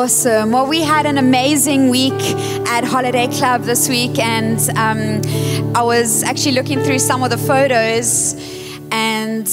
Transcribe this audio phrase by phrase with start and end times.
[0.00, 0.50] awesome.
[0.50, 2.22] Well, we had an amazing week
[2.66, 5.20] at Holiday Club this week, and um,
[5.76, 8.32] I was actually looking through some of the photos,
[8.90, 9.46] and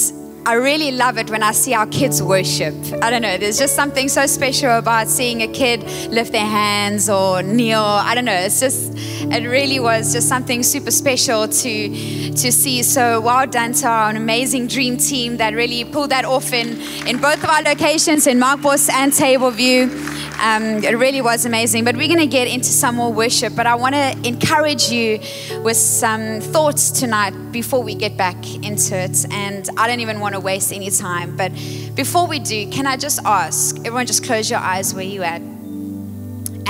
[0.46, 2.74] I really love it when I see our kids worship.
[3.02, 7.10] I don't know, there's just something so special about seeing a kid lift their hands
[7.10, 7.82] or kneel.
[7.82, 11.88] I don't know, it's just, it really was just something super special to,
[12.32, 12.82] to see.
[12.82, 17.20] So well done to our amazing dream team that really pulled that off in, in
[17.20, 20.17] both of our locations, in Melkbos and Tableview.
[20.40, 21.84] Um, it really was amazing.
[21.84, 23.56] But we're going to get into some more worship.
[23.56, 25.18] But I want to encourage you
[25.62, 29.26] with some thoughts tonight before we get back into it.
[29.32, 31.36] And I don't even want to waste any time.
[31.36, 31.52] But
[31.94, 35.40] before we do, can I just ask everyone, just close your eyes where you at?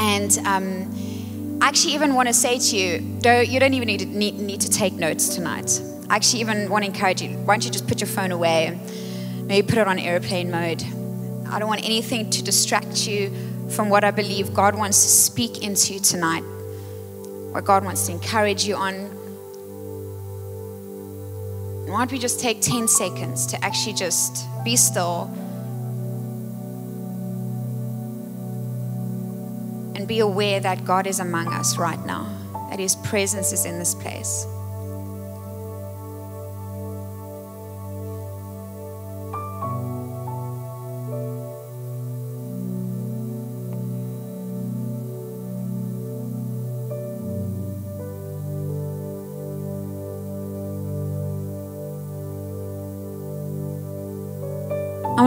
[0.01, 4.01] And um, I actually even want to say to you, don't, you don't even need
[4.01, 5.83] to, need, need to take notes tonight.
[6.09, 8.81] I actually even want to encourage you, why don't you just put your phone away?
[9.43, 10.83] Maybe put it on airplane mode.
[11.51, 13.31] I don't want anything to distract you
[13.71, 16.43] from what I believe God wants to speak into you tonight,
[17.53, 18.95] what God wants to encourage you on.
[21.87, 25.31] Why don't we just take 10 seconds to actually just be still
[29.95, 32.27] and be aware that God is among us right now,
[32.71, 34.47] that His presence is in this place.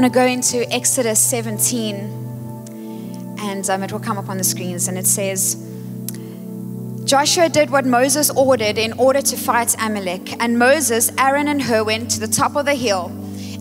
[0.01, 4.87] Want to go into Exodus 17, and um, it will come up on the screens,
[4.87, 5.63] and it says,
[7.03, 11.83] Joshua did what Moses ordered in order to fight Amalek, and Moses, Aaron, and Hur
[11.83, 13.11] went to the top of the hill.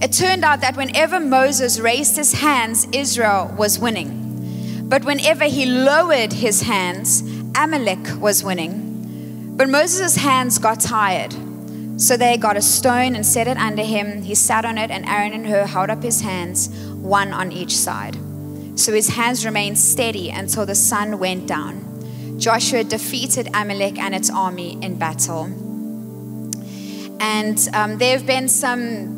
[0.00, 4.86] It turned out that whenever Moses raised his hands, Israel was winning.
[4.88, 7.20] But whenever he lowered his hands,
[7.55, 9.56] Amalek was winning.
[9.58, 11.34] But Moses' hands got tired.
[12.00, 14.22] So they got a stone and set it under him.
[14.22, 17.77] He sat on it, and Aaron and Hur held up his hands, one on each
[17.77, 18.16] side.
[18.74, 22.39] So his hands remained steady until the sun went down.
[22.39, 25.44] Joshua defeated Amalek and its army in battle.
[27.20, 29.16] And um, there have been some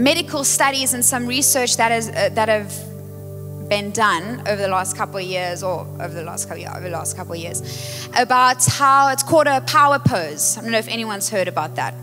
[0.00, 2.72] medical studies and some research that, is, uh, that have
[3.68, 6.90] been done over the last couple of years, or over the last couple, over the
[6.90, 10.56] last couple of years, about how it's called a power pose.
[10.56, 11.94] I don't know if anyone's heard about that.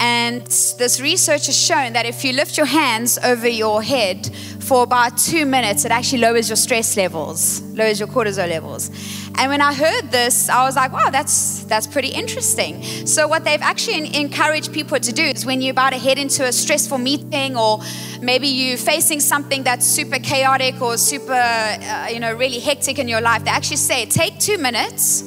[0.00, 4.82] And this research has shown that if you lift your hands over your head for
[4.82, 8.90] about two minutes, it actually lowers your stress levels, lowers your cortisol levels.
[9.38, 12.82] And when I heard this, I was like, wow, that's, that's pretty interesting.
[13.06, 16.44] So, what they've actually encouraged people to do is when you're about to head into
[16.44, 17.80] a stressful meeting, or
[18.20, 23.08] maybe you're facing something that's super chaotic or super, uh, you know, really hectic in
[23.08, 25.22] your life, they actually say, take two minutes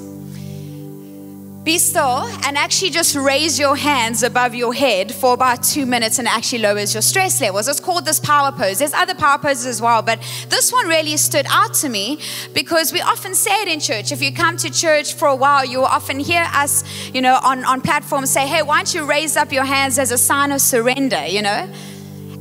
[1.64, 6.18] be still and actually just raise your hands above your head for about two minutes
[6.18, 7.68] and actually lowers your stress levels.
[7.68, 8.80] It's called this power pose.
[8.80, 12.20] There's other power poses as well, but this one really stood out to me
[12.54, 14.12] because we often say it in church.
[14.12, 16.84] If you come to church for a while, you'll often hear us,
[17.14, 20.12] you know, on, on platforms say, hey, why don't you raise up your hands as
[20.12, 21.70] a sign of surrender, you know?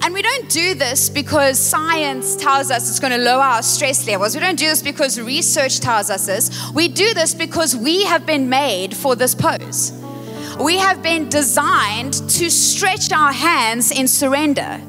[0.02, 4.06] And we don't do this because science tells us it's going to lower our stress
[4.06, 4.34] levels.
[4.34, 6.72] We don't do this because research tells us this.
[6.72, 9.92] We do this because we have been made for this pose.
[10.58, 14.80] We have been designed to stretch our hands in surrender,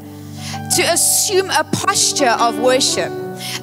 [0.76, 3.12] to assume a posture of worship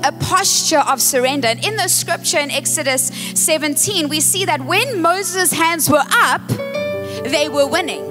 [0.05, 1.49] a posture of surrender.
[1.49, 6.47] And in the scripture in Exodus 17, we see that when Moses' hands were up,
[7.25, 8.08] they were winning.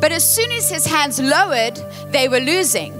[0.00, 1.76] But as soon as his hands lowered,
[2.10, 2.92] they were losing.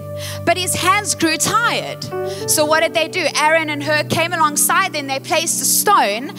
[0.45, 2.05] But his hands grew tired.
[2.49, 3.27] So what did they do?
[3.37, 5.07] Aaron and Hur came alongside them.
[5.07, 6.37] They placed a stone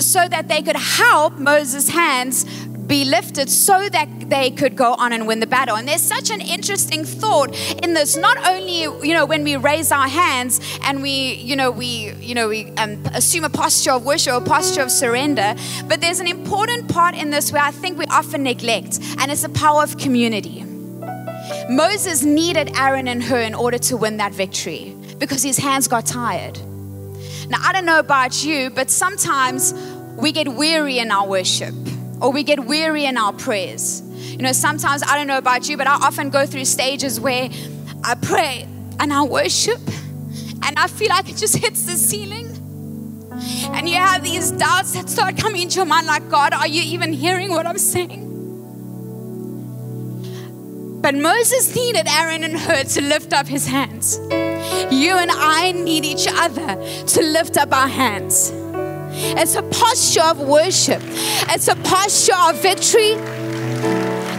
[0.00, 2.44] so that they could help Moses' hands
[2.86, 5.76] be lifted so that they could go on and win the battle.
[5.76, 8.16] And there's such an interesting thought in this.
[8.16, 12.34] Not only, you know, when we raise our hands and we, you know, we, you
[12.34, 15.54] know, we um, assume a posture of worship, a posture of surrender,
[15.86, 19.42] but there's an important part in this where I think we often neglect, and it's
[19.42, 20.64] the power of community.
[21.68, 26.06] Moses needed Aaron and Hur in order to win that victory because his hands got
[26.06, 26.58] tired.
[27.48, 29.74] Now, I don't know about you, but sometimes
[30.16, 31.74] we get weary in our worship
[32.24, 34.00] or we get weary in our prayers.
[34.16, 37.50] You know, sometimes I don't know about you, but I often go through stages where
[38.02, 38.66] I pray
[38.98, 39.78] and I worship
[40.62, 42.48] and I feel like it just hits the ceiling.
[43.74, 46.80] And you have these doubts that start coming into your mind like, God, are you
[46.82, 48.22] even hearing what I'm saying?
[51.02, 54.18] But Moses needed Aaron and Hur to lift up his hands.
[54.90, 58.63] You and I need each other to lift up our hands.
[59.14, 61.00] It's a posture of worship,
[61.50, 63.16] it's a posture of victory.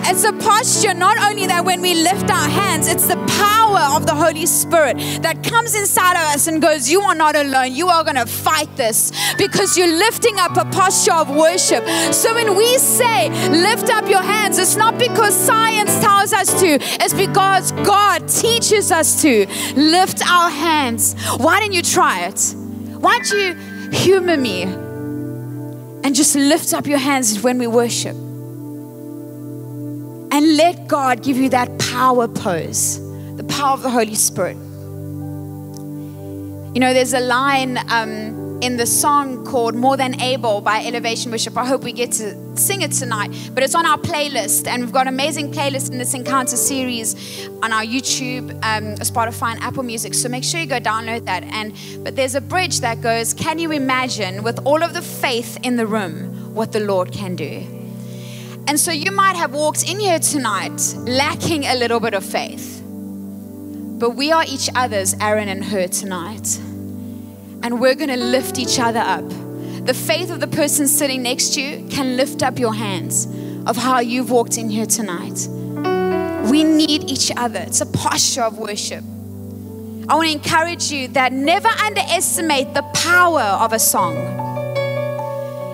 [0.07, 4.05] It's a posture not only that when we lift our hands, it's the power of
[4.05, 7.73] the Holy Spirit that comes inside of us and goes, You are not alone.
[7.73, 11.83] You are going to fight this because you're lifting up a posture of worship.
[12.13, 16.77] So when we say, Lift up your hands, it's not because science tells us to,
[17.03, 21.15] it's because God teaches us to lift our hands.
[21.37, 22.55] Why don't you try it?
[22.99, 28.15] Why don't you humor me and just lift up your hands when we worship?
[30.35, 32.99] and let God give you that power pose,
[33.37, 34.57] the power of the Holy Spirit.
[36.73, 41.29] You know, there's a line um, in the song called More Than Able by Elevation
[41.29, 41.55] Worship.
[41.55, 44.91] I hope we get to sing it tonight, but it's on our playlist, and we've
[44.91, 49.83] got an amazing playlist in this encounter series on our YouTube, um, Spotify, and Apple
[49.83, 50.15] Music.
[50.15, 51.43] So make sure you go download that.
[51.43, 55.59] And but there's a bridge that goes, Can you imagine with all of the faith
[55.61, 57.67] in the room what the Lord can do?
[58.67, 62.81] And so you might have walked in here tonight lacking a little bit of faith.
[62.83, 66.59] But we are each other's Aaron and Hur tonight.
[67.65, 69.27] And we're going to lift each other up.
[69.87, 73.25] The faith of the person sitting next to you can lift up your hands
[73.65, 75.47] of how you've walked in here tonight.
[76.51, 77.57] We need each other.
[77.61, 79.03] It's a posture of worship.
[80.07, 84.15] I want to encourage you that never underestimate the power of a song.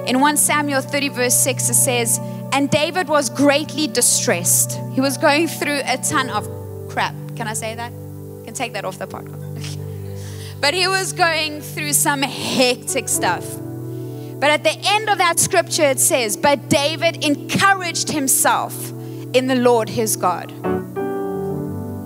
[0.07, 2.21] In 1 Samuel 30, verse 6, it says,
[2.53, 4.79] and David was greatly distressed.
[4.93, 6.47] He was going through a ton of
[6.87, 7.15] crap.
[7.35, 7.91] Can I say that?
[7.91, 9.50] You can take that off the podcast.
[10.61, 13.45] But he was going through some hectic stuff.
[14.39, 18.91] But at the end of that scripture, it says, But David encouraged himself
[19.33, 20.49] in the Lord his God.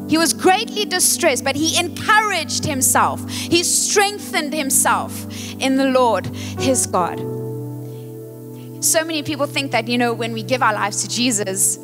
[0.09, 3.27] He was greatly distressed, but he encouraged himself.
[3.29, 5.25] He strengthened himself
[5.59, 7.19] in the Lord his God
[8.85, 11.77] so many people think that, you know, when we give our lives to Jesus,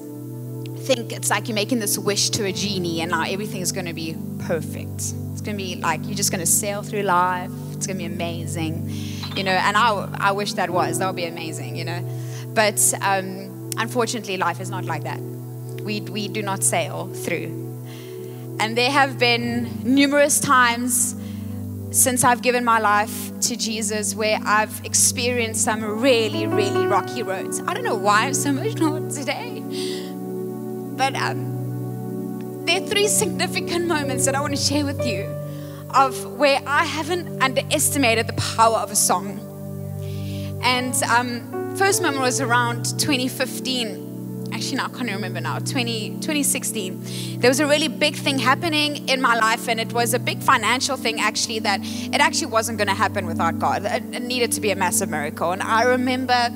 [0.81, 3.85] think it's like you're making this wish to a genie and now everything is going
[3.85, 5.13] to be perfect.
[5.31, 7.51] It's going to be like you're just going to sail through life.
[7.71, 8.89] It's going to be amazing,
[9.35, 9.51] you know.
[9.51, 10.99] And I, I wish that was.
[10.99, 12.01] That would be amazing, you know.
[12.53, 15.19] But um, unfortunately, life is not like that.
[15.19, 17.57] We, we do not sail through.
[18.59, 21.15] And there have been numerous times
[21.91, 27.59] since I've given my life to Jesus where I've experienced some really, really rocky roads.
[27.67, 30.00] I don't know why I'm so emotional today.
[31.01, 35.23] But um, there are three significant moments that I want to share with you
[35.95, 39.39] of where I haven't underestimated the power of a song.
[40.61, 44.09] And um, first moment was around 2015
[44.53, 45.57] actually now I can't remember now.
[45.57, 50.13] 20, 2016 there was a really big thing happening in my life and it was
[50.13, 53.85] a big financial thing actually that it actually wasn't going to happen without God.
[53.85, 55.51] It, it needed to be a massive miracle.
[55.51, 56.51] And I remember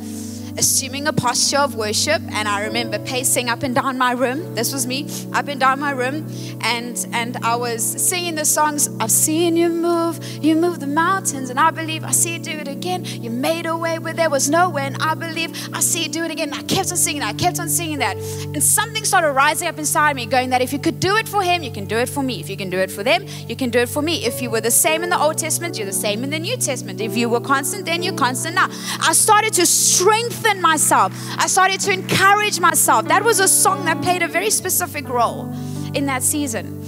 [0.58, 2.22] assuming a posture of worship.
[2.32, 4.56] And I remember pacing up and down my room.
[4.56, 6.28] This was me, up and down my room.
[6.62, 8.90] And, and I was singing the songs.
[9.00, 11.50] I've seen you move, you move the mountains.
[11.50, 13.06] And I believe I see you do it again.
[13.06, 14.84] You made a way where there was no way.
[14.84, 16.50] And I believe I see you do it again.
[16.50, 17.36] And I kept on singing that.
[17.36, 18.18] I kept on singing that.
[18.18, 21.44] And something started rising up inside me, going that if you could do it for
[21.44, 22.40] him, you can do it for me.
[22.40, 24.26] If you can do it for them, you can do it for me.
[24.26, 26.58] If you were the same in the Old Testament, you're the same in the New
[26.58, 27.02] Testament.
[27.02, 28.68] If you were constant, then you're constant now.
[29.02, 31.14] I started to strengthen strengthen myself.
[31.38, 33.08] I started to encourage myself.
[33.08, 35.52] That was a song that played a very specific role
[35.94, 36.82] in that season.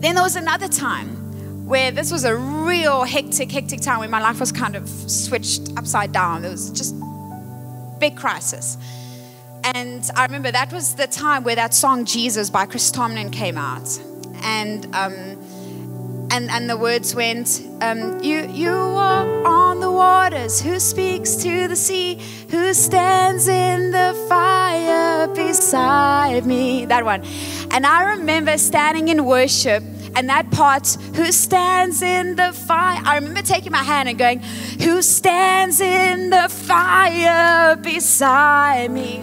[0.00, 4.20] Then there was another time where this was a real hectic, hectic time where my
[4.20, 6.44] life was kind of switched upside down.
[6.44, 6.94] It was just
[7.98, 8.76] big crisis.
[9.74, 13.58] And I remember that was the time where that song Jesus by Chris Tomlin came
[13.58, 13.88] out.
[14.42, 15.38] And um,
[16.30, 21.68] and, and the words went, um, you, you walk on the waters, who speaks to
[21.68, 26.84] the sea, who stands in the fire beside me.
[26.86, 27.22] That one.
[27.70, 29.82] And I remember standing in worship
[30.16, 33.02] and that part, who stands in the fire.
[33.04, 34.40] I remember taking my hand and going,
[34.80, 39.22] Who stands in the fire beside me?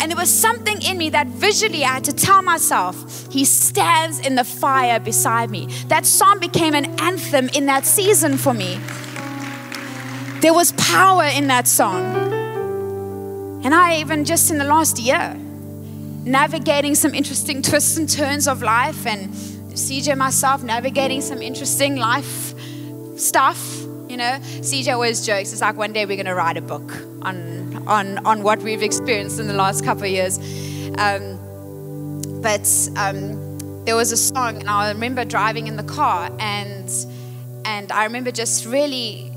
[0.00, 4.20] And there was something in me that visually I had to tell myself, He stands
[4.20, 5.66] in the fire beside me.
[5.88, 8.78] That song became an anthem in that season for me.
[10.40, 12.04] There was power in that song.
[13.64, 15.36] And I, even just in the last year,
[16.24, 22.54] navigating some interesting twists and turns of life, and CJ myself navigating some interesting life
[23.16, 23.80] stuff.
[24.08, 26.92] You know, CJ always jokes, it's like one day we're going to write a book
[27.22, 27.57] on
[27.88, 30.38] on, on what we've experienced in the last couple of years.
[30.98, 31.38] Um,
[32.42, 36.90] but um, there was a song, and I remember driving in the car, and
[37.64, 39.32] and I remember just really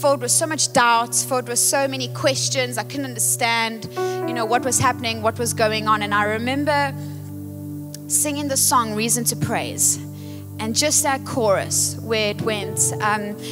[0.00, 2.78] filled with so much doubt, filled with so many questions.
[2.78, 3.88] I couldn't understand,
[4.28, 6.94] you know, what was happening, what was going on, and I remember
[8.08, 10.05] singing the song "Reason to Praise."
[10.58, 12.76] And just that chorus where it went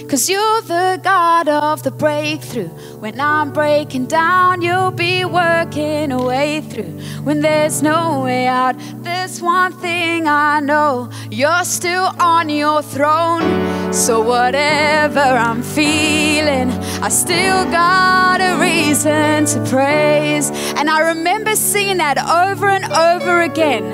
[0.02, 2.68] because um, you're the god of the breakthrough.
[2.98, 6.98] When i'm breaking down you'll be working a way through.
[7.24, 11.10] When there's no way out there's one thing i know.
[11.30, 13.92] You're still on your throne.
[13.92, 16.70] So whatever i'm feeling
[17.02, 20.50] i still got a reason to praise.
[20.76, 23.84] And i remember singing that over and over again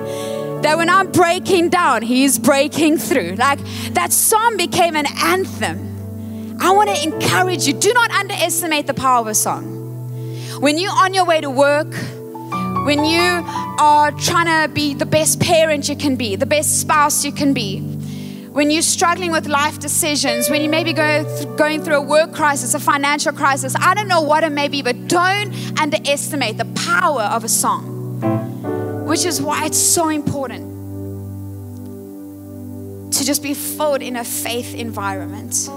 [0.63, 3.37] that when I'm breaking down, He's breaking through.
[3.37, 3.59] Like
[3.93, 6.59] that song became an anthem.
[6.61, 9.79] I want to encourage you do not underestimate the power of a song.
[10.61, 11.93] When you're on your way to work,
[12.85, 13.21] when you
[13.79, 17.55] are trying to be the best parent you can be, the best spouse you can
[17.55, 17.81] be,
[18.53, 22.35] when you're struggling with life decisions, when you maybe go th- going through a work
[22.35, 26.67] crisis, a financial crisis, I don't know what it may be, but don't underestimate the
[26.75, 28.50] power of a song
[29.11, 30.63] which is why it's so important
[33.13, 35.69] to just be filled in a faith environment.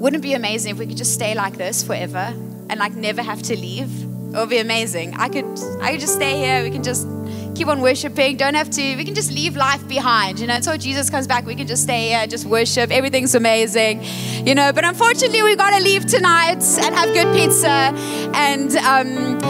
[0.00, 2.32] Wouldn't it be amazing if we could just stay like this forever
[2.70, 3.90] and like never have to leave?
[4.02, 5.12] It would be amazing.
[5.16, 5.44] I could
[5.82, 6.62] I could just stay here.
[6.62, 7.06] We can just
[7.54, 8.38] keep on worshiping.
[8.38, 8.96] Don't have to.
[8.96, 10.40] We can just leave life behind.
[10.40, 12.90] You know, until Jesus comes back, we can just stay here, just worship.
[12.90, 14.02] Everything's amazing.
[14.46, 17.92] You know, but unfortunately, we got to leave tonight and have good pizza
[18.34, 18.74] and.
[18.76, 19.47] Um,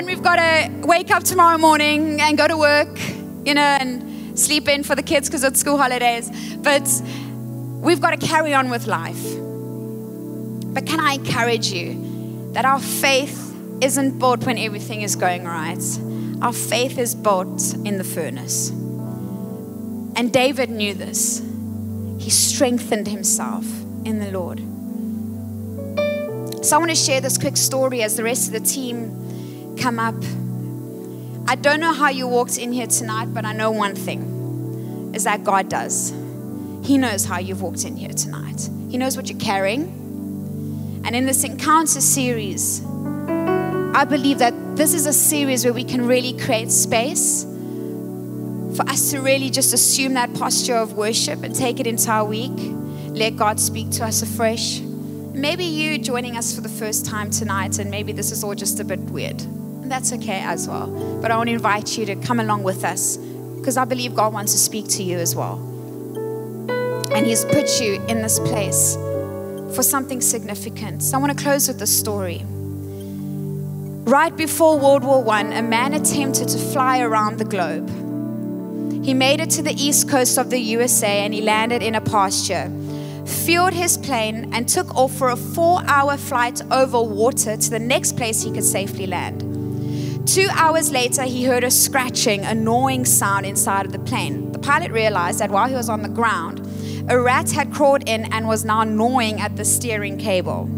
[0.00, 2.98] and we've got to wake up tomorrow morning and go to work,
[3.44, 6.30] you know, and sleep in for the kids because it's school holidays.
[6.56, 6.88] But
[7.82, 9.22] we've got to carry on with life.
[10.72, 15.84] But can I encourage you that our faith isn't built when everything is going right?
[16.40, 18.70] Our faith is built in the furnace.
[18.70, 21.40] And David knew this.
[22.18, 23.66] He strengthened himself
[24.06, 24.60] in the Lord.
[26.64, 29.19] So I want to share this quick story as the rest of the team
[29.80, 30.14] come up.
[31.48, 35.24] I don't know how you walked in here tonight, but I know one thing is
[35.24, 36.10] that God does.
[36.84, 39.96] He knows how you've walked in here tonight, He knows what you're carrying.
[41.02, 46.06] And in this encounter series, I believe that this is a series where we can
[46.06, 51.80] really create space for us to really just assume that posture of worship and take
[51.80, 52.52] it into our week.
[53.08, 54.80] Let God speak to us afresh.
[54.80, 58.78] Maybe you joining us for the first time tonight, and maybe this is all just
[58.78, 59.42] a bit weird
[59.90, 60.86] that's okay as well.
[61.20, 64.32] But I want to invite you to come along with us because I believe God
[64.32, 65.58] wants to speak to you as well.
[67.12, 68.96] And He's put you in this place
[69.74, 71.02] for something significant.
[71.02, 72.44] So I want to close with a story.
[74.04, 77.88] Right before World War I, a man attempted to fly around the globe.
[79.04, 82.00] He made it to the east coast of the USA and he landed in a
[82.00, 82.70] pasture,
[83.24, 87.78] fueled his plane, and took off for a four hour flight over water to the
[87.78, 89.49] next place he could safely land.
[90.26, 94.52] Two hours later, he heard a scratching, annoying sound inside of the plane.
[94.52, 96.60] The pilot realized that while he was on the ground,
[97.08, 100.68] a rat had crawled in and was now gnawing at the steering cable.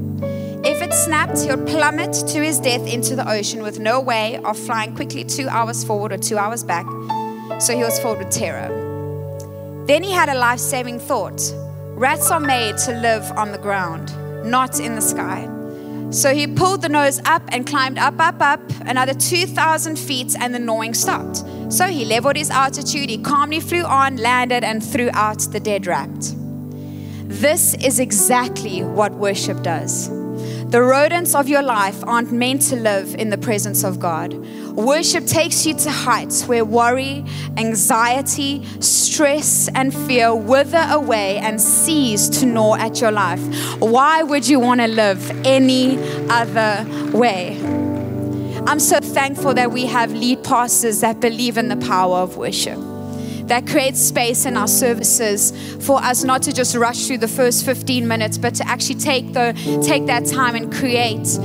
[0.64, 4.38] If it snapped, he would plummet to his death into the ocean with no way
[4.44, 6.86] of flying quickly two hours forward or two hours back.
[7.60, 8.68] So he was filled with terror.
[9.86, 11.42] Then he had a life saving thought
[11.94, 14.12] rats are made to live on the ground,
[14.48, 15.51] not in the sky.
[16.12, 20.54] So he pulled the nose up and climbed up, up, up, another 2,000 feet, and
[20.54, 21.42] the gnawing stopped.
[21.72, 25.86] So he leveled his altitude, he calmly flew on, landed, and threw out the dead
[25.86, 26.10] rat.
[27.24, 30.21] This is exactly what worship does.
[30.72, 34.32] The rodents of your life aren't meant to live in the presence of God.
[34.74, 37.26] Worship takes you to heights where worry,
[37.58, 43.42] anxiety, stress, and fear wither away and cease to gnaw at your life.
[43.80, 45.98] Why would you want to live any
[46.30, 47.60] other way?
[48.66, 52.78] I'm so thankful that we have lead pastors that believe in the power of worship
[53.48, 55.52] that creates space in our services
[55.84, 59.32] for us not to just rush through the first 15 minutes, but to actually take,
[59.32, 59.52] the,
[59.86, 61.38] take that time and create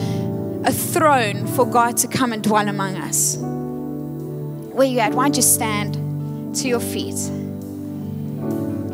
[0.65, 3.37] a throne for God to come and dwell among us.
[3.37, 5.13] Where you at?
[5.13, 7.15] Why don't you stand to your feet?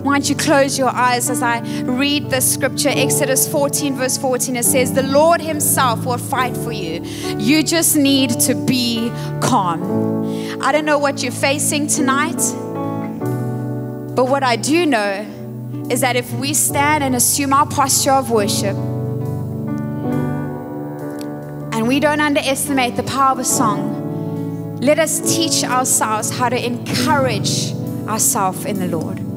[0.03, 4.57] Why don't you close your eyes as I read the scripture, Exodus 14, verse 14?
[4.57, 7.01] It says, The Lord Himself will fight for you.
[7.37, 9.09] You just need to be
[9.41, 10.61] calm.
[10.61, 12.41] I don't know what you're facing tonight.
[14.15, 15.25] But what I do know
[15.89, 18.77] is that if we stand and assume our posture of worship,
[21.73, 23.93] and we don't underestimate the power of a song,
[24.83, 27.71] Let us teach ourselves how to encourage
[28.05, 29.32] ourselves in the Lord.